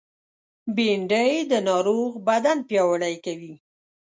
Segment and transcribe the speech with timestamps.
[0.75, 3.53] بېنډۍ د ناروغ بدن پیاوړی کوي